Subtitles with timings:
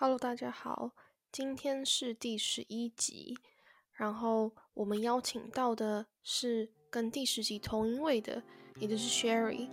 [0.00, 0.92] Hello，大家好，
[1.32, 3.36] 今天是第十一集，
[3.94, 8.40] 然后我们邀请到的是跟第十集同一位的，
[8.78, 9.68] 也就是 Sherry。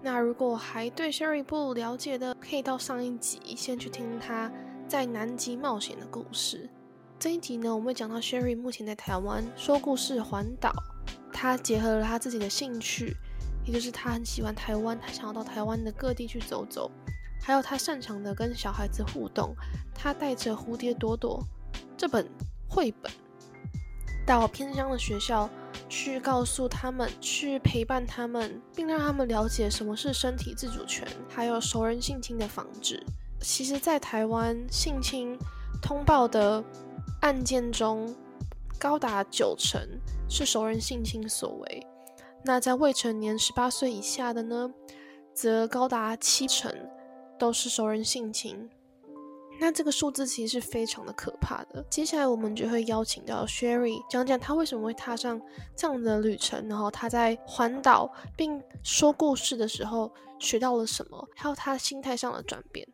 [0.00, 4.48] 那如果还对 Sherry 不了解的，可以到上一集先去听他
[4.86, 6.70] 在南极冒险的故事。
[7.18, 10.72] 这一集呢，我们会讲到 Sherry 目前在台湾说故事环岛，
[11.32, 13.16] 他结合了他自己的兴趣，
[13.66, 16.88] 也就是他很喜欢台湾，他想要到台湾的各地去走走。
[17.46, 19.54] 还有他擅长的跟小孩子互动，
[19.94, 21.40] 他带着《蝴蝶朵朵》
[21.96, 22.28] 这本
[22.68, 23.12] 绘本
[24.26, 25.48] 到偏乡的学校
[25.88, 33.00] 去，告诉他们，去陪伴他们，并让他们了解什么是身体自主权，还有熟人性侵的防治。
[33.40, 35.38] 其实，在台湾性侵
[35.80, 36.64] 通报的
[37.20, 38.12] 案件中，
[38.76, 39.80] 高达九成
[40.28, 41.86] 是熟人性侵所为。
[42.44, 44.68] 那在未成年十八岁以下的呢，
[45.32, 46.74] 则高达七成。
[47.38, 48.68] 都是熟人性情，
[49.60, 51.84] 那这个数字其实是非常的可怕的。
[51.90, 55.40] 接下来我们就会邀请到 Sherry 讲讲他为什么会踏上
[55.74, 62.86] 这样的旅程，然后他在环岛并说故事的时候学到了什么，还有他心态上的转变。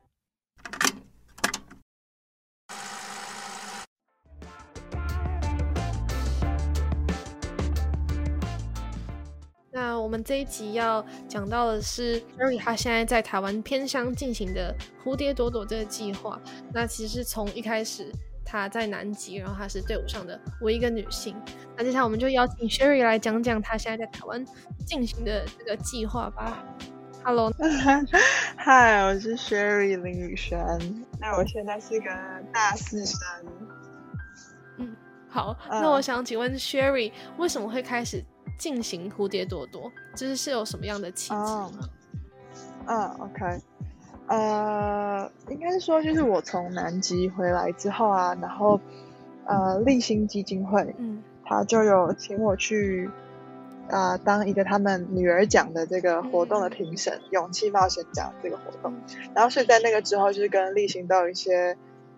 [9.75, 16.39] 那我们这一集要讲到的是 Sherry，他现在在台湾偏乡进行的蝴蝶朵朵这个计划。
[16.75, 18.13] 那其实从一开始
[18.45, 21.35] 她在南极，然后她是队伍上的唯一一个女性。
[21.75, 24.45] 那接下来我们就邀请 Sherry 来讲讲她现在在台湾
[24.85, 26.63] 进行的这个计划吧。
[27.25, 27.51] Hello，
[28.57, 30.59] 嗨， 我是 Sherry 林雨轩。
[31.19, 32.11] 那我现在是个
[32.53, 33.19] 大四生。
[34.77, 34.95] 嗯，
[35.31, 35.57] 好。
[35.71, 38.23] 那我想请问 Sherry，为什么会开始？
[38.59, 41.71] 进行蝴蝶朵朵，就是是有什么样的契机吗？
[42.87, 43.61] 嗯，OK，
[44.27, 48.81] 呃，应该是说，就是我从南极回来之后啊，然后
[49.47, 53.09] 呃，立新基金会，嗯，他就有请我去
[53.89, 58.93] 啊，当一个他们女儿奖的这个活动的评审，勇气冒险奖这个活动，
[59.35, 61.77] 然后所以在那个之后，就是跟立新都有一些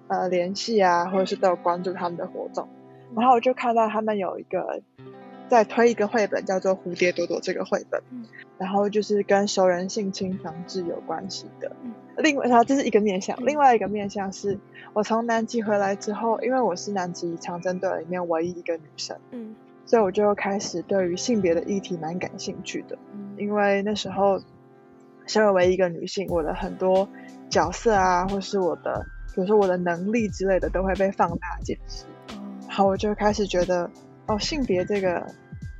[0.08, 2.68] 呃联系啊，或者是都有关注他们的活动，
[3.14, 4.80] 然后我就看到他们有一个。
[5.48, 8.02] 在推一个绘本，叫做《蝴蝶朵朵》这个绘本，
[8.58, 11.70] 然后就是跟熟人性侵防治有关系的。
[12.16, 14.58] 另外，它这是一个面向，另外一个面向是
[14.92, 22.96] 我从南极回来之后，因为我是南极长征队里面唯一一个女生，嗯，所以我就开始对于性别的议题蛮感兴趣的。
[23.36, 24.40] 因为那时候
[25.26, 27.08] 身为唯一一个女性，我的很多
[27.50, 32.06] 角色啊，或是我的，比如说我的能力之类的，都会被放大解释。
[32.68, 33.90] 然后我就开始觉得。
[34.26, 35.26] 哦，性别这个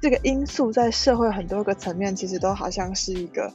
[0.01, 3.51] 这个因素在社会很多个层面，其实都好像是一个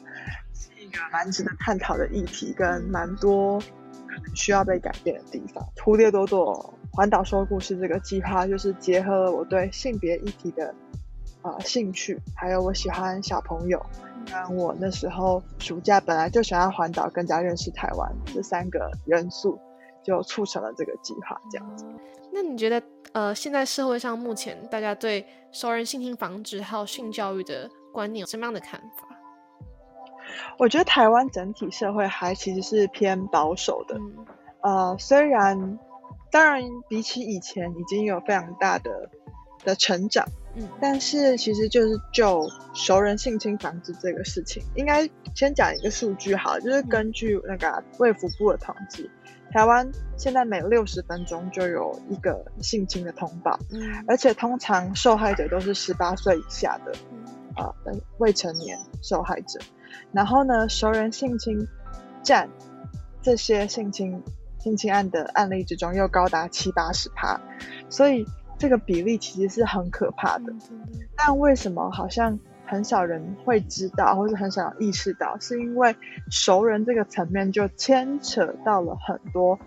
[0.53, 5.63] 是一个蛮值得探讨的议题，跟蛮多可能需要被改变的地方。
[5.77, 10.73] 蝴蝶朵朵环岛说故事这个计划，就是结合了我对性别议题的
[11.43, 13.85] 啊兴趣，还有我喜欢小朋友，
[14.25, 19.59] 跟我那时候暑假本来就想要环岛，更加认识台湾这三个元素，
[20.03, 21.85] 就促成了这个计划这样子。
[22.31, 22.81] 那你觉得？
[23.11, 29.07] 呃，现在社会上目前大家对熟人性侵防治还有性教育的观念有什么样的看法？
[30.59, 33.97] 我觉得台湾整体社会还其实是偏保守的。
[34.61, 35.79] 呃，虽然
[36.31, 39.09] 当然比起以前已经有非常大的
[39.63, 40.23] 的成长，
[40.55, 49.09] 嗯，但是其实就是就熟人性侵防治这个事情，应该先讲一个数据好，就是根据那个卫福部的统计。
[49.51, 56.91] 台湾现在每六十分钟就有一个性侵的通报，嗯，而且通常受害者都是十八岁以下的，
[57.55, 57.73] 啊，
[58.19, 59.59] 未成年受害者。
[60.11, 61.67] 然后呢，熟人性侵
[62.21, 62.49] 占
[63.21, 64.21] 这些性侵
[64.59, 67.39] 性侵案的案例之中又高达七八十趴，
[67.89, 68.25] 所以
[68.57, 70.53] 这个比例其实是很可怕的。
[71.15, 72.39] 但为什么好像？
[72.69, 75.95] 很少人会知道，或是很少意识到，是因为
[76.29, 79.57] 熟人这个层面就牵扯到了很多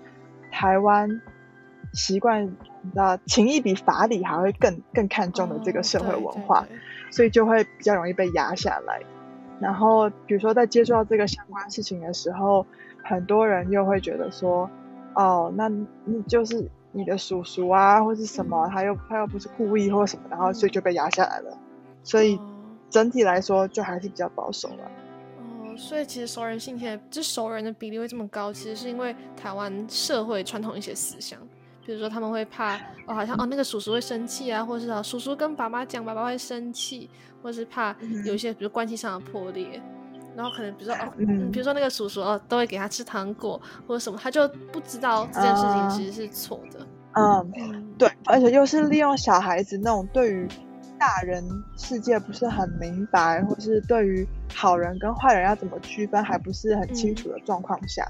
[0.52, 1.20] 台湾
[1.92, 6.64] 习惯，你知道情义比法理还会更更看重的这个社会文化，
[7.10, 9.00] 所以就会比较容易被压下来。
[9.58, 12.64] 然后，比如说在接触到这个相关事情的时候，
[13.02, 14.70] 很多人又会觉得说，
[15.14, 21.58] 哦，那你就是你的叔叔啊，或是什么，他又他又不是故意或什么，然后所以就被压下来了，
[22.04, 22.38] 所以。
[22.92, 24.84] 整体来说，就还是比较保守了。
[25.38, 31.40] 哦，所以其实熟人性侵，这熟人的比例会这么高，其实是因为台湾社会传统一些思想，
[31.84, 37.08] 比如说他们会怕哦，好像哦那个叔叔会生气啊，或者是叔叔跟爸妈讲，爸爸会生气，
[37.42, 39.80] 或是怕有一些比如关系上的破裂，
[40.36, 41.12] 然后可能比如说哦，
[41.50, 46.86] 比如说那个叔叔哦，都会给他吃糖果或者什么，他就不知道这件事情其实是错的。
[47.14, 50.48] 嗯，对，而且又是利用小孩子那种对于
[51.02, 51.44] 大人
[51.76, 58.06] 世界不是很明白，或是对于好人跟坏人要怎么区分还不是很清楚的状况下。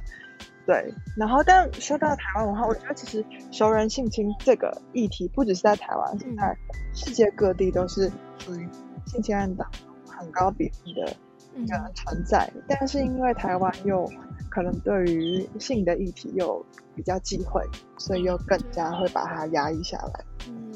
[0.66, 6.54] 对，然后但说到台湾文化，我觉得其实熟人性侵这个议题不只是在台湾，现在
[6.92, 8.68] 世界各地都是属于
[9.06, 11.16] 性侵案当中很高比例的
[11.56, 12.52] 一个存在。
[12.68, 14.06] 但是因为台湾又
[14.50, 16.62] 可能对于性的议题又
[16.94, 17.66] 比较忌讳，
[17.96, 20.24] 所以又更加会把它压抑下来。
[20.46, 20.70] 嗯，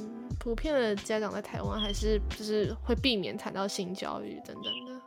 [0.46, 5.02] 普遍的家长在台湾还是就是会避免谈到性教育等等的。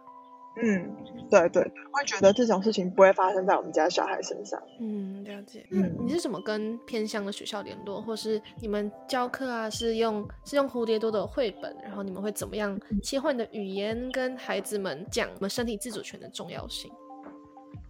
[0.61, 0.93] 嗯，
[1.31, 4.61] 对对对，会觉得这种事情不会发生在我们家小孩身上。
[4.81, 5.65] 嗯，了解。
[5.71, 9.69] 嗯，你是怎么跟偏乡的学校联络，或是你们教课啊？
[9.69, 16.91] 是用是用蝴蝶多的绘本，然后你们会怎么样切换的语言跟孩子们讲我们身体自主权的重要性？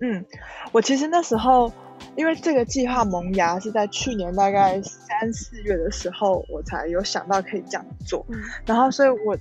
[0.02, 0.26] 嗯，
[0.72, 1.72] 我其实那时候
[2.16, 8.26] 因为这个计划萌芽是在去年大概三四月的时候，我才有想到可以这样做。
[8.66, 9.38] 然后，所以我。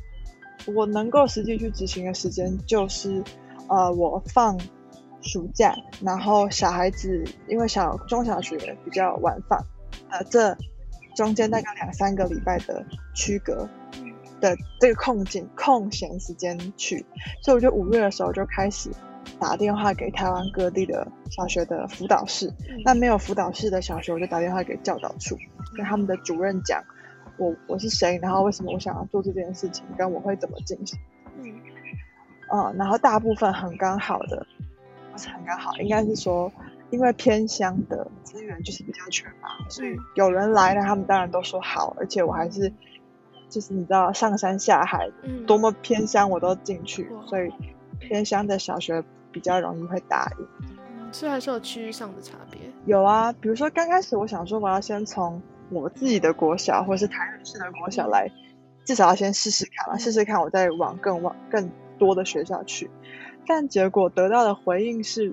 [0.75, 3.23] 我能够实际去执行的时间就是，
[3.69, 4.59] 呃，我放
[5.23, 5.73] 暑假，
[6.03, 9.59] 然后小孩子因为小中小学比较晚放，
[10.11, 10.55] 呃，这
[11.15, 12.85] 中间大概两三个礼拜的
[13.15, 13.69] 区隔
[14.41, 17.07] 的这个空景空闲时间去，
[17.41, 18.91] 所以我就五月的时候就开始
[19.39, 22.53] 打电话给台湾各地的小学的辅导室，
[22.85, 25.37] 那没有辅导室的小学，我就打电话给教导处，
[25.77, 26.83] 跟他们的主任讲。
[27.37, 28.19] 我我是谁？
[28.21, 29.85] 然后为什么我想要做这件事情？
[29.97, 30.99] 跟我会怎么进行？
[31.41, 31.55] 嗯，
[32.53, 34.45] 嗯，然后大部分很刚好的，
[35.13, 36.51] 不是很刚好，应该是说，
[36.91, 42.73] 因为偏乡的资源就是比较缺乏，所以有人来了，他们当然都说好，而且我还是，
[43.49, 45.09] 就是你知道上山下海，
[45.47, 47.53] 多么偏乡我都进去，所以
[48.01, 51.13] 偏乡的小学比较容易会答应。
[51.13, 52.61] 所以还是有区域上的差别。
[52.87, 55.41] 有啊，比如说刚开始我想说我要先从。
[55.71, 58.27] 我自己的国小，或是台北市的国小来，
[58.87, 62.89] 至少要先试试看嘛，试试看，我再往更往更多的学校去。
[63.47, 65.29] 但结果得到的回应是，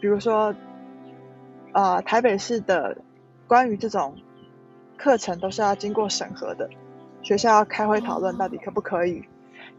[0.00, 0.54] 比如说，
[1.72, 2.96] 啊，台北市的
[3.46, 4.16] 关于这种
[4.96, 6.70] 课程都是要经过审核的，
[7.20, 9.22] 学校要开会讨论到底可不可以，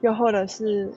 [0.02, 0.94] 又或者是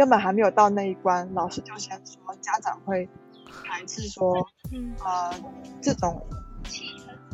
[0.00, 3.06] 根本还没有到那一关，老师就先说家长会
[3.44, 4.34] 排斥说，
[5.04, 5.30] 啊，
[5.82, 6.26] 这种。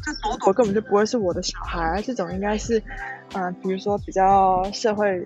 [0.03, 2.83] 这朵朵根本就不会是我的小孩，这种应该是，
[3.35, 5.25] 嗯，比如说比较社会、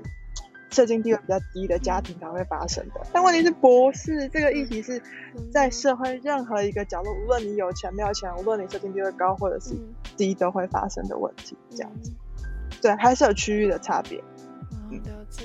[0.68, 3.00] 社经地位比较低的家庭才会发生的。
[3.10, 5.02] 但问题是，不是这个议题是
[5.50, 9.74] 在社会任何一个角落，无论你有钱没有钱，无论你社经地位高或者是
[10.14, 11.56] 低，都会发生的问题。
[11.70, 12.12] 这样子，
[12.82, 14.18] 对，还是有区域的差别。
[14.90, 15.44] 了解。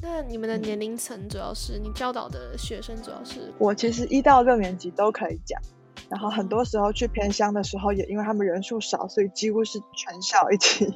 [0.00, 3.52] 那你们的年龄层主要是你教导的学生主要是？
[3.58, 5.60] 我其实一到六年级都可以讲。
[6.08, 10.94] 然后很多时候去偏乡的时候，也因为他们人数少，所以几乎是全校一起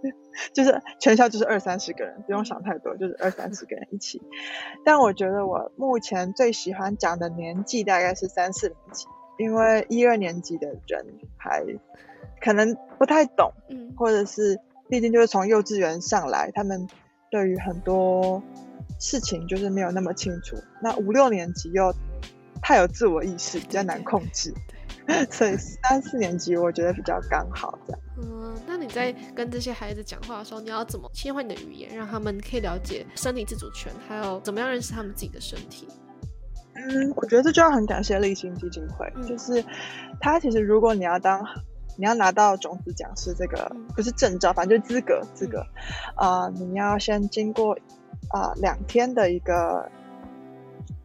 [0.54, 4.22] 就是全校就是二三十个人，不用想太多，就是二三十个人一起。
[4.84, 9.06] 但我觉得我目前最喜欢讲的年纪大概是三四年级，
[9.38, 11.04] 因为一二年级的人
[11.36, 11.64] 还
[12.40, 16.86] 可能不太懂，嗯，或者是毕竟就是从幼稚园上来，他们
[17.30, 18.42] 对于很多
[18.98, 20.56] 事情就是没有那么清楚。
[20.82, 21.94] 那五六年级又。
[22.60, 24.52] 太有自我意识，比较难控制，
[25.30, 28.00] 所以三四年级我觉得比较刚好这样。
[28.20, 35.86] 嗯，那你在跟这些孩子讲话的时候，你要怎么切换你的语言，让他们可以了解身体自主权，还有怎么样认识他们自己的身体？
[36.74, 39.64] 嗯，我觉得这就要很感谢立新基金会，就是
[40.20, 41.40] 他其实如果你要当
[41.98, 45.66] 你要拿到种子讲师这个不是证照，反正就是资格资格，
[46.14, 47.76] 啊，你要先经过
[48.30, 49.90] 啊两天的一个。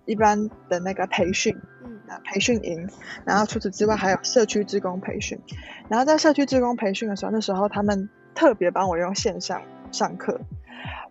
[0.06, 2.90] 一般的那个培训，嗯，培训营，
[3.24, 5.40] 然后除此之外还有社区职工培训，
[5.88, 9.62] 然后在社区职工培训的时候，那时候他们特别帮我用线上
[9.94, 10.42] 上课，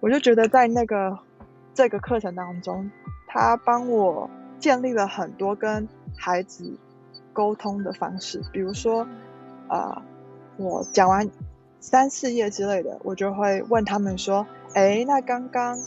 [0.01, 1.19] 我就觉得在那个
[1.73, 2.91] 这个课程当中，
[3.27, 6.79] 他帮我建立了很多跟孩子
[7.33, 9.09] 沟通的方式，比如说，
[9.73, 10.03] 啊，
[10.57, 11.31] 我讲完
[11.81, 15.79] 三四页之类的，我就会问他们说，哎，那刚刚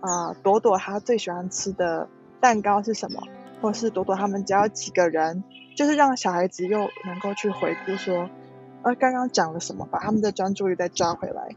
[0.00, 2.08] 啊，朵朵她最喜欢吃的。
[2.42, 3.22] 蛋糕是什么，
[3.60, 5.44] 或是朵朵他们只要几个人，
[5.76, 8.30] 就是让小孩子又能够去回顾说，
[8.82, 11.54] 呃，刚刚讲了什么，把他们的专注力再抓回来。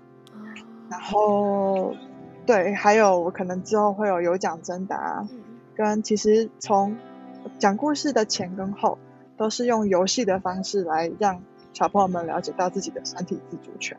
[0.89, 1.93] 然后，
[2.45, 5.25] 对，还有我可能之后会有有奖征答，
[5.73, 6.97] 跟其实从
[7.59, 8.97] 讲故事的前跟后，
[9.37, 11.41] 都是用游戏的方式来让
[11.73, 13.97] 小朋友们了解到自己的身体自主权，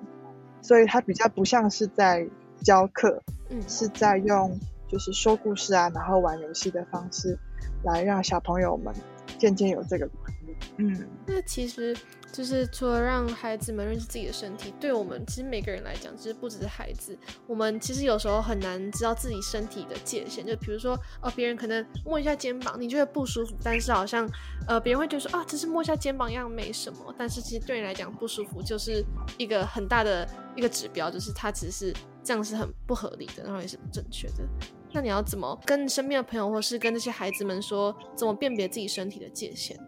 [0.62, 2.26] 所以它比较不像是在
[2.62, 4.58] 教课，嗯是在用。
[4.86, 7.36] 就是说故事啊，然后玩游戏的方式，
[7.82, 8.94] 来让小朋友们
[9.38, 10.56] 渐渐有这个观念。
[10.76, 11.96] 嗯，那其实。
[12.34, 20.44] 就是除了让孩子们认识自己的身体，对我们其实每个人来讲，其实不只是孩子，我们其实有时候很难知道自己身体的界限。
[20.44, 24.28] 就比如说，哦，别人可能摸一下肩膀，你觉得不舒服，但是好像，
[24.66, 27.14] 呃，别人会觉得说，啊，只是摸一下肩膀一样没什么。
[27.16, 29.04] 但是其实对你来讲，不舒服就是
[29.38, 34.44] 一个很大的一个指标，就是它其实是这样是很不合理的，然后也是不正确的。
[34.92, 39.78] 那你要怎么跟身边的朋友，或是跟那些孩子们说，怎么辨别自己身体的界限？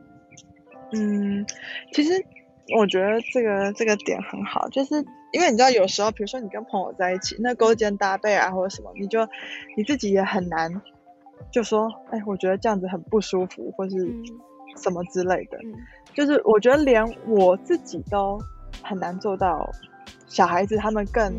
[0.93, 1.45] 嗯，
[1.93, 2.25] 其实。
[2.75, 4.97] 我觉得这个这个点很好，就是
[5.31, 9.25] 因为你知道，有时候比如说你跟朋友在一起，那勾肩搭背啊，或者什么，你就
[9.77, 10.83] 你自己也很难，
[11.53, 13.97] 就说，哎，我觉得这样子很不舒服，或是
[14.83, 15.59] 什么之类的。
[16.13, 18.37] 就是我觉得连我自己都
[18.83, 19.71] 很难做到，
[20.27, 21.39] 小孩子他们更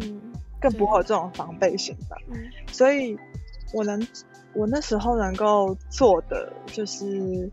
[0.62, 2.16] 更不会有这种防备心吧。
[2.72, 3.18] 所以，
[3.74, 4.08] 我能
[4.54, 7.52] 我那时候能够做的就是，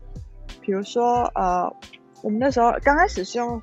[0.61, 1.75] 比如说呃。
[2.21, 3.61] 我们那时候刚开始是用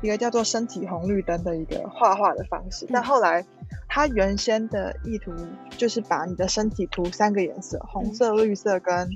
[0.00, 3.44] 一个叫做身体红绿灯的一个画画的方式，但后来
[3.88, 5.32] 它原先的意图
[5.70, 9.08] 就是把你的身体涂三个颜色：红色、绿色跟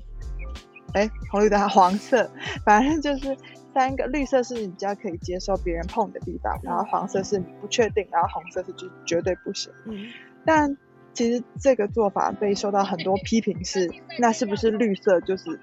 [0.95, 2.31] 哎红绿灯黄色，
[2.65, 3.37] 反正就是
[3.75, 4.07] 三个。
[4.07, 9.71] 绿色是你比较可以接受别人碰的地方，然后黄色是你不确定，然后红色是就绝对不行。
[9.85, 10.07] 嗯，
[10.45, 10.77] 但
[11.13, 15.61] 其实这个做法被受到很多批评，是那是不是绿色就是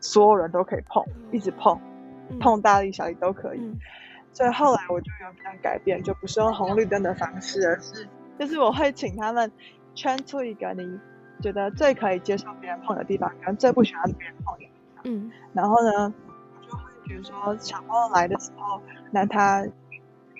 [0.00, 1.78] 所有人都可以碰，一直碰？
[2.40, 3.60] 碰大力小力都可以，
[4.32, 9.50] 所以后来我就有这样改变，就不是用红绿灯的方式，而是就是我会请他们
[9.94, 10.98] 圈出一个你
[11.42, 15.02] 觉得最可以接受别人碰的地方，跟最不喜欢别人碰的地方。
[15.04, 16.12] 嗯，然后呢，
[16.56, 19.64] 我就会比如说小朋友来的时候，那他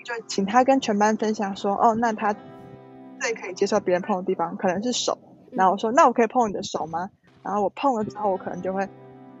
[0.03, 2.35] 就请他跟全班分享说，哦，那他
[3.19, 5.17] 最可以接受别人碰的地方可能是手，
[5.51, 7.09] 然后我说，那我可以碰你的手吗？
[7.43, 8.87] 然后我碰了之后，我可能就会。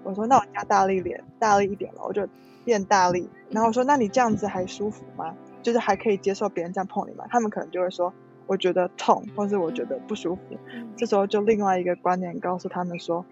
[0.03, 2.27] 我说那我加大力点，大力一点了，我就
[2.65, 3.29] 变大力。
[3.49, 5.33] 然后我说那你这样子还舒服吗？
[5.61, 7.25] 就是还可以接受别人这样碰你吗？
[7.29, 8.13] 他们可能就会说
[8.47, 10.41] 我觉得痛，或是我觉得不舒服。
[10.97, 13.25] 这时候就另外一个观念告诉他们说，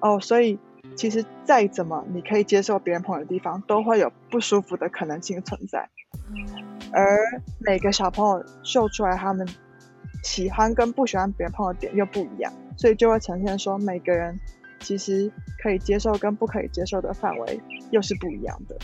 [0.00, 0.58] 哦，所以
[0.96, 5.88] 其实再怎么你可以接受别人碰的地方，都会有不舒服的可能性存在。
[6.92, 7.18] 而
[7.60, 9.46] 每个小朋友秀出来他们
[10.24, 14.40] 喜欢跟不喜欢别人碰的点又不一样，所以就会呈现说每个人。
[14.80, 15.30] 其实
[15.62, 18.76] 可以接受跟不可以接受的范围又是不一样的，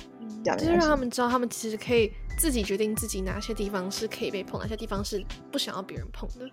[0.56, 6.48] 就是让他们知道，他们其实可以自己决定自己哪些地方是可以被碰，哪些地方是不想要别人碰的。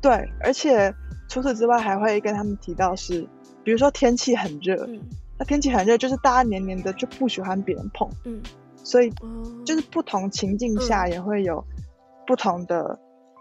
[0.00, 0.92] 对，而且
[1.28, 3.26] 除此之外，还会跟他们提到是，
[3.62, 4.88] 比如说天气很热，
[5.38, 8.40] 那天气很热，就是大家黏黏的就不喜欢别人碰，嗯，
[8.82, 9.12] 所以
[9.64, 11.64] 就是不同情境下也会有
[12.26, 12.98] 不同的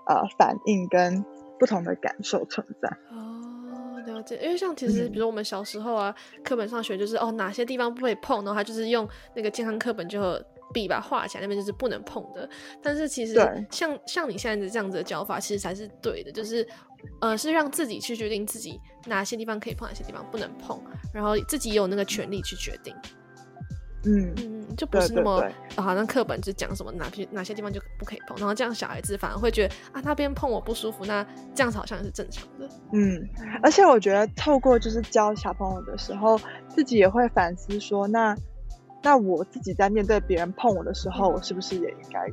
[0.07, 1.23] 呃反应跟
[1.57, 2.97] 不同的感受存在。
[4.05, 6.13] 了解，因为像其实，比如我们小时候啊，
[6.43, 10.41] 课本上学就是哦，哪些地方不可以碰，然后他就是用那个健康课本就
[10.73, 12.47] 笔把画起来，那边就是不能碰的。
[12.81, 13.35] 但是其实
[13.71, 16.67] 像像你现在的这样子的教法，其实才是对的，就是
[17.21, 20.81] 呃，是让自己去决定自己哪些地方可以碰，哪些地方不能碰，
[21.13, 22.95] 然后自己有那个权利去决定。
[24.05, 25.43] 嗯嗯，就不是那么
[25.75, 32.69] 好像课本就讲什么哪些哪些地方就不可以碰，然后这样小孩子反而会觉得啊那边碰我不舒服，那这样子好像是正常的。
[32.93, 33.27] 嗯，
[33.61, 38.35] 而且我觉得透过就是教小朋友的时候，自己也会反思说，那
[39.01, 42.27] 那我自己在面对别人碰我的时候，我是不是也应该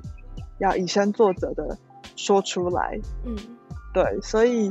[0.58, 1.78] 要以身作则的
[2.16, 2.98] 说出来？
[3.24, 3.36] 嗯，
[3.92, 4.70] 对，所以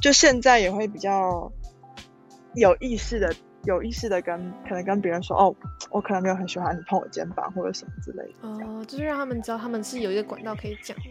[0.00, 1.52] 就现在也会比较
[2.54, 3.34] 有意识的。
[3.66, 5.54] 有意识的跟可能跟别人说哦，
[5.90, 8.48] 我可能没有很喜欢你碰我肩膀或者什么之类的。
[8.48, 11.04] 哦，就是让他们知道他们是有一个管道可以讲的。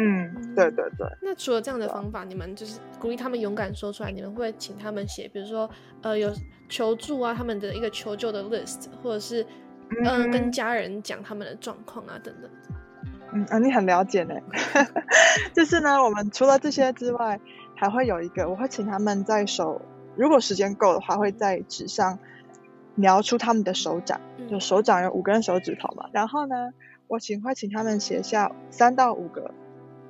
[0.00, 1.06] 嗯，对对对。
[1.22, 5.68] 那除了这样的方法，你们就是鼓励他们勇敢说出来，你们会请他们写，比如说
[6.02, 6.32] 呃有
[6.68, 9.44] 求助啊，他们的一个求救的 list，或者是
[10.04, 12.50] 嗯跟家人讲他们的状况啊等等。
[13.32, 14.34] 嗯啊，你很了解呢。
[15.52, 17.40] 就是呢，我们除了这些之外，
[17.74, 19.80] 还会有一个，我会请他们在手。
[20.18, 22.18] 如果时间够的话，会在纸上
[22.96, 24.20] 描出他们的手掌，
[24.50, 26.10] 就手掌有五根手指头嘛。
[26.12, 26.72] 然后呢，
[27.06, 29.54] 我请会请他们写下三到五个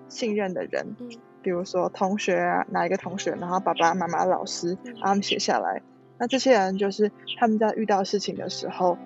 [0.08, 0.96] 信任的人，
[1.42, 5.82] 比如说同学啊，哪一个同学，然后爸爸妈妈、老师，把他们写下来。
[6.16, 8.96] 那这些人就是他们在遇到事情的时候，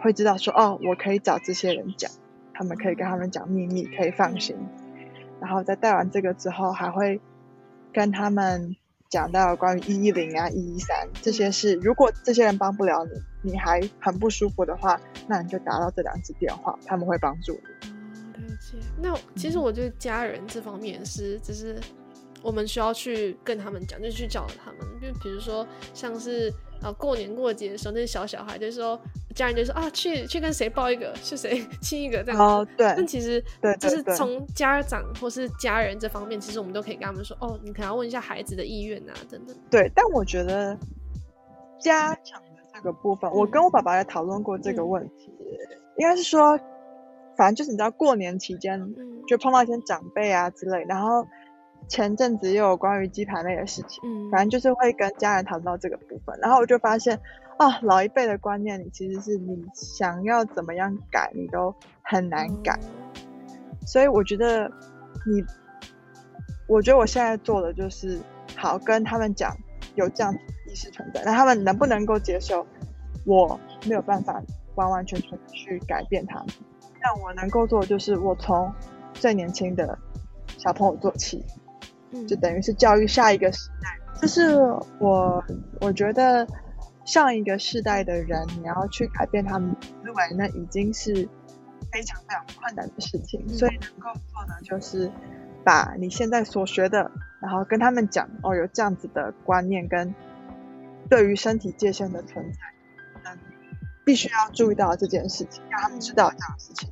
[0.00, 2.10] 会知道说，哦，我可以找这些人讲，
[2.54, 4.56] 他们可以跟他们讲秘密，可以放心。
[5.38, 7.20] 然后在带完这个之后，还会
[7.92, 8.74] 跟他们。
[9.14, 17.88] 讲到关于一一零啊、一一三这些事，如果这些人帮不了你，你还很不舒服的话，那你就打到这两支电话，他们会帮助你。
[17.88, 18.76] 哦，了解。
[19.00, 21.78] 那其实我觉得家人这方面是，就是
[22.42, 24.80] 我们需要去跟他们讲，就去找他们。
[25.00, 26.52] 就比如说像是
[26.84, 29.00] 啊过年过节的时候，那些小小孩就说，
[29.34, 32.40] 家人就说啊去去跟谁抱一个，去谁 亲一个这样。
[32.40, 32.92] 哦，对。
[32.96, 39.56] 但其实对就是从家长或是家人这方面，其实我们都可以跟他们说，哦，你可能要问一下孩子的意愿啊，等等。
[39.70, 40.78] 对，但我觉得
[41.80, 45.32] 家长的这个部分，我跟我爸爸也讨论过这个问题，
[45.96, 46.58] 应该是说。
[47.36, 48.80] 反正就是你知道，过年期间
[49.26, 51.26] 就碰到一些长辈啊之类，然后
[51.88, 57.20] 前阵子又有关于鸡排妹的事情，嗯，反正就是会跟家人谈到这个部分，然后我就发现，
[57.58, 62.78] 啊，老一辈的观念，你其实是你想要怎么样改，你都很难改，
[63.86, 64.70] 所以我觉得
[65.26, 65.44] 你，
[66.66, 68.18] 我觉得我现在做的就是
[68.56, 69.56] 好跟他们讲
[69.94, 70.34] 有这样
[70.70, 72.66] 意识存在，那他们能不能够接受？
[73.26, 74.42] 我没有办法
[74.74, 76.48] 完完全全去改变他们。
[77.00, 78.70] 但我能够做的就是，我从
[79.14, 79.98] 最年轻的
[80.58, 81.42] 小朋友做起，
[82.26, 83.98] 就等于是教育下一个时代。
[84.20, 84.56] 就是
[84.98, 85.44] 我，
[85.80, 86.46] 我觉得
[87.04, 91.28] 上一个世代的人，你要去改变他们思维，那已经是
[91.92, 93.48] 非常非常困难的事情。
[93.48, 95.10] 所以能够做的就是，
[95.64, 100.14] 把你现在所学的，然后跟他们讲，哦，有这样子的观念跟
[101.10, 102.58] 对于身体界限的存在。
[104.06, 106.90] 必须要注意到这件事情，让他们知道这样的事情。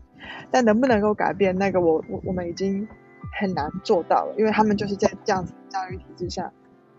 [0.51, 2.89] 但能不能够改变那个，我我我们已经
[3.33, 6.53] 很难做到了，因为他们就是在这样子的教育体制下，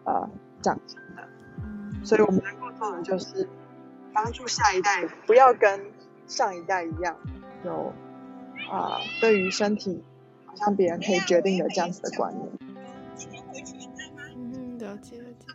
[0.04, 0.30] 呃，
[0.62, 1.24] 长成的。
[2.04, 3.48] 所以我们能够做的就是
[4.14, 5.80] 帮助下一代不要跟
[6.28, 7.16] 上一代一样，
[7.64, 7.94] 有
[8.70, 10.04] 啊，对于身体
[10.46, 12.50] 好像别人可以决定的这样子的观念。
[14.36, 15.48] 嗯，了解了解。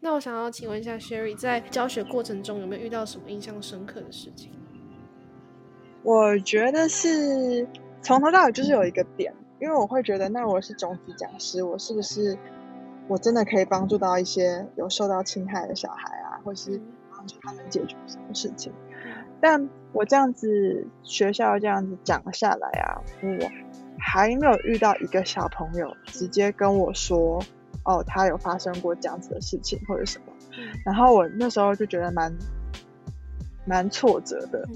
[0.00, 4.50] 那我想要请问一下，Sherry，在教学过程中有没有遇到什么印象深刻的事情？
[6.02, 7.68] 我觉得是
[8.00, 9.32] 从头到尾就是有一个点，
[9.62, 12.36] 因为我会觉得，那我是种子讲师，我是不是
[13.06, 18.72] 我真的可以帮助到一些有受到侵害的小孩啊，或是帮助他们解决什么事情？
[19.40, 23.50] 但我这样子学校这样子讲下来啊，我
[23.98, 27.40] 还没有遇到一个小朋友直接跟我说。
[27.84, 30.26] 哦，他有发生过这样子的事情或者什么，
[30.84, 32.32] 然后我那时候就觉得蛮
[33.64, 34.68] 蛮挫折的，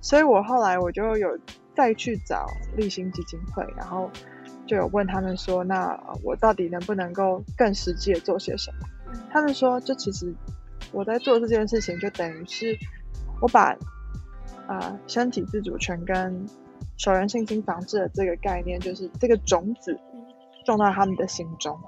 [0.00, 1.38] 所以我后来我就有
[1.76, 4.10] 再去找立新基金会，然后
[4.66, 8.88] 就有问他们说，那我到底能不能够更实际的做些什么？
[9.30, 10.34] 他们说，就其实
[10.92, 12.76] 我在做这件事情，就等于是
[13.40, 13.76] 我把
[14.66, 16.46] 啊身体自主权跟
[16.96, 19.98] 首人性侵防治的这个概念，就是这个种子
[20.64, 21.78] 种到他们的心中。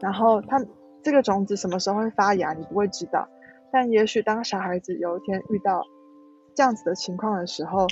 [0.00, 0.64] 然后他
[1.02, 3.28] 这个种子什么时候会发芽，你不会知道。
[3.72, 5.82] 但也许当小孩子有一天遇到
[6.54, 7.86] 这样子的情况的时候，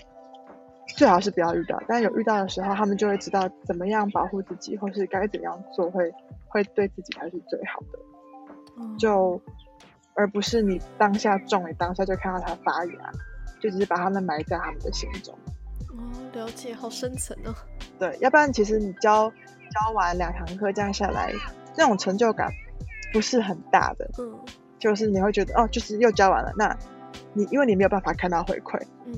[0.96, 1.80] 最好是不要遇到。
[1.86, 6.12] 但有遇到的时候，他们就会知道怎么样保护自己，或是该怎样做会
[6.48, 7.98] 会对自己才是最好的。
[8.98, 9.40] 就
[10.14, 13.12] 而不是你当下种，你当下就看到它发芽，
[13.60, 15.34] 就只是把它们埋在他们的心中。
[15.90, 15.98] 哦，
[16.32, 17.54] 了解，好深层哦。
[17.98, 21.32] 对，要不然其实你教教完两堂课这样下来。
[21.74, 22.52] 那种成就感
[23.14, 24.30] 不是很大的，嗯，
[24.78, 26.76] 就是你会觉得哦，就是又教完了，那
[27.32, 29.14] 你因为你没有办法看到回馈，嗯，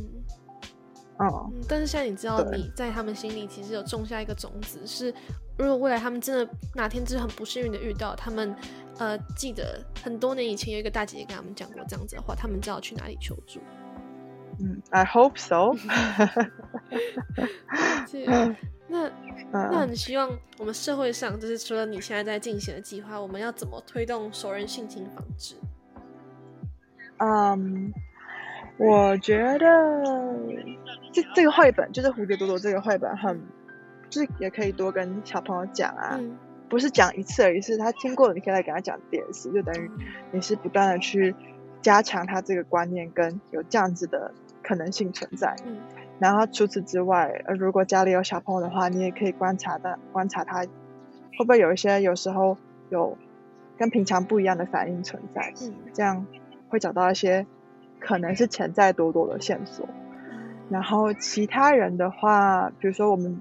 [1.18, 5.14] 哦，但是现在你知道你在他们心里其实有种下一个种子，是
[5.56, 8.54] 如果未来他们真的哪天就是很不幸运的遇到他们，
[8.98, 13.60] 呃，记得很多年以前有一个大姐姐跟他们讲过这样子的话，他们知道去哪里求助。
[14.60, 15.72] 嗯，I hope so。
[18.86, 19.10] 那
[19.50, 25.54] 那很希望我们社会上，就是除了你现在在进行的计划，我们要怎么推动熟人性情防治？
[27.18, 27.92] 嗯，
[28.78, 29.66] 我觉得
[31.14, 33.40] 这这个绘本就是《蝴蝶朵朵》这个绘本，很
[34.10, 36.20] 就是也可以多跟小朋友讲啊，
[36.68, 39.88] 不是讲一次而已，是他听过了，你可以来给他讲第二次，就等于
[40.32, 41.34] 你是不断的去
[41.80, 45.54] 加强他这个观念，跟有这样子的可能性存在。
[46.18, 50.64] 然后除此之外，呃，如果家里有小朋友的话，你也可以观察的观察他
[51.36, 52.56] 会不会有一些有时候
[52.90, 53.16] 有
[53.78, 56.26] 跟平常不一样的反应存在，嗯，这样
[56.68, 57.46] 会找到一些
[58.00, 59.88] 可能是潜在多多的线索。
[60.70, 63.40] 然后其他人的话，比如说我们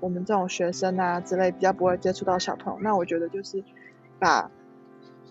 [0.00, 3.62] 我们这种学生啊之类比较不会接触到小朋友，那我觉得就是
[4.18, 4.50] 把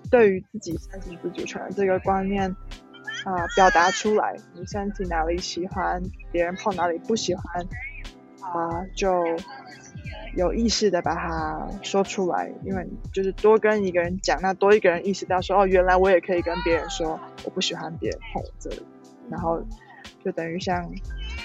[0.10, 2.56] 对于自己身体自主权这个观念。
[3.23, 6.01] 啊，表达出来，你身体哪里喜欢，
[6.32, 7.43] 别人碰哪里不喜欢，
[8.41, 9.23] 啊，就
[10.36, 18.84] 有意识的把它说出来，因为就是多跟一个人讲，那多一个人意识到说，哦，原来我也可以跟别人说，我不喜欢别人碰这里，
[19.30, 19.62] 然后
[20.25, 20.91] 就等于像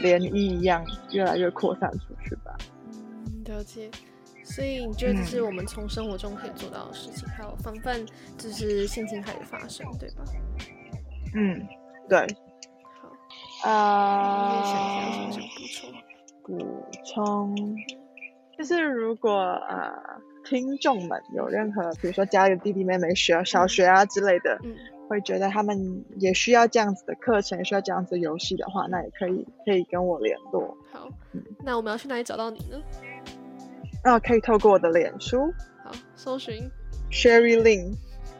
[0.00, 2.56] 涟漪一样，越来越扩散出去吧。
[2.92, 3.90] 嗯，了解。
[4.44, 8.00] 所以你觉得这是我们从生活中可以做到的事情，还有防范
[8.38, 10.24] 就是性侵害的发生，对吧？
[11.34, 11.66] 嗯，
[12.08, 12.26] 对。
[13.62, 13.68] 好。
[13.70, 14.62] 啊。
[14.64, 15.92] 想想补充。
[16.44, 17.56] 补充，
[18.56, 19.92] 就是如果呃
[20.44, 24.76] 听众们有任何，比如说家里弟弟妹妹学小学啊之类的，嗯，
[25.08, 30.76] 会觉得他们也需要这样子的课程，需要这样子游戏的话，那也可以可以跟我联络。
[30.92, 31.08] 好，
[31.64, 32.80] 那我们要去哪里找到你呢？
[34.02, 35.52] 啊，可以透过我的脸书，
[35.84, 36.70] 好，搜寻
[37.10, 37.94] Sherry Lin，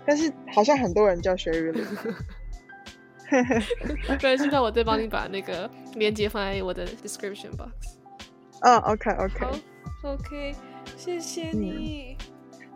[0.05, 2.15] 但是好像很多人叫 Sherry Lin。
[4.21, 7.99] 对，现在我再帮你把那个链接放在我的 description box。
[8.61, 10.55] 啊，OK，OK，好，OK，
[10.97, 12.17] 谢谢你。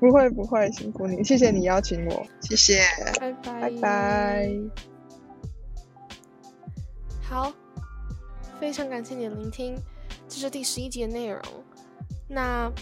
[0.01, 2.81] 不会不会，辛苦你，谢谢你邀请我，谢谢，
[3.21, 4.51] 拜拜拜拜。
[7.23, 7.53] 好，
[8.59, 9.77] 非常感谢你的聆听，
[10.27, 11.41] 这是第十一集的内容。
[12.27, 12.73] 那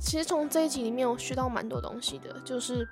[0.00, 2.88] 其实从这一集里面，我学到蛮多东西的，就是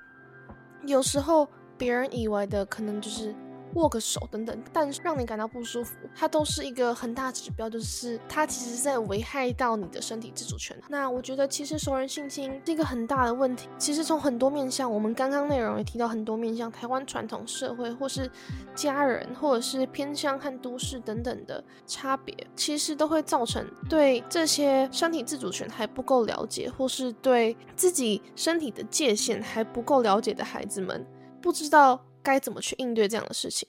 [0.86, 3.34] 有时候别人以为的，可能就是。
[3.74, 10.76] 握个手等等，但是让你感到不舒服，它都是一个很大指标，就是它其实在危害到你的身体自主权。
[10.88, 13.68] 那我觉得其实熟人性侵是一个很大的问题。
[13.78, 18.30] 其实从很多面向，我们刚刚内容也提到很多面向，台湾传统社会或是
[18.74, 31.06] 家人，或者是偏向和都市等等的差别，其实都会造成对这些身体自主权还不够了解，或是对自己身体的界限还不够了解的孩子们，
[31.40, 32.04] 不知道。
[32.22, 33.68] 该怎么去应对这样的事情？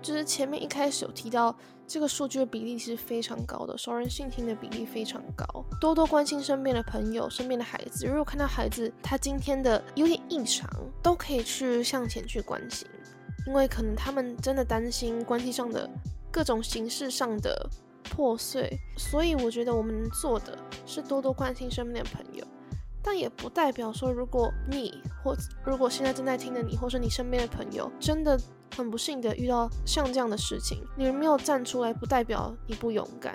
[0.00, 5.44] 就是前面一开始有提到，这个数据的比例是非常高的，熟人性侵的比例非常高。
[5.80, 8.06] 多多关心身边的朋友、身边的孩子。
[8.06, 10.70] 如果看到孩子他今天的有点异常，
[11.02, 12.86] 都可以去向前去关心，
[13.48, 15.90] 因为可能他们真的担心关系上的
[16.30, 17.68] 各种形式上的
[18.04, 18.78] 破碎。
[18.96, 20.56] 所以我觉得我们能做的
[20.86, 22.46] 是多多关心身边的朋友。
[23.08, 28.38] 但也不代表说，如果你或如果现在正在听的你，或是你身边的朋友，真的
[28.76, 33.34] 很不幸的遇到像这样的事情，你们没有站出来，不代表你不勇敢。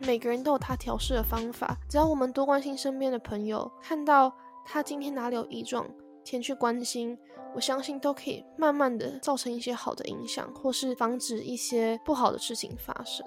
[0.00, 5.86] 每个人都有他调试的方法，只要我们多关心身边的朋友，看到他今天哪里有异状，
[6.24, 7.16] 前去关心，
[7.54, 13.24] 我相信都可以慢慢的造成一些好的影响，或是防止一些不好的事情发生。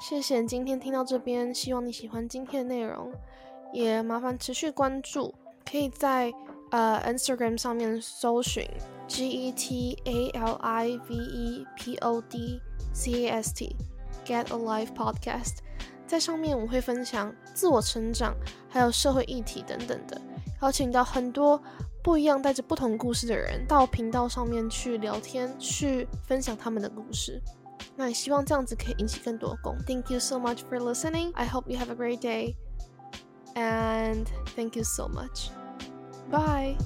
[0.00, 3.12] 谢谢今天听到这边，希望你喜欢今天的内容。
[3.76, 5.34] 也麻烦持续关注，
[5.70, 6.32] 可以在
[6.70, 8.66] 呃 Instagram 上面搜寻
[9.06, 12.58] G E T A L I V E P O D
[12.94, 13.76] C A S T
[14.24, 15.58] Get a Life Podcast，
[16.06, 18.34] 在上面我会分享自我成长，
[18.70, 20.18] 还有社会议题等等的，
[20.62, 21.62] 邀请到很多
[22.02, 27.42] 不一样、带着不同故事的人到频道上面去聊天，去分享他们的故事。
[27.94, 29.76] 那也希望这样子可以引起更多共。
[29.86, 31.32] Thank you so much for listening.
[31.34, 32.54] I hope you have a great day.
[33.56, 35.50] And thank you so much.
[36.30, 36.76] Bye.